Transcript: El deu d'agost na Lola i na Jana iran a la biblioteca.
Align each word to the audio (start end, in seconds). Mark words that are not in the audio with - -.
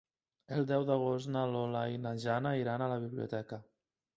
El 0.55 0.63
deu 0.69 0.85
d'agost 0.87 1.29
na 1.35 1.45
Lola 1.51 1.83
i 1.97 2.01
na 2.07 2.15
Jana 2.27 2.57
iran 2.63 2.85
a 2.87 2.91
la 2.95 2.99
biblioteca. 3.05 3.65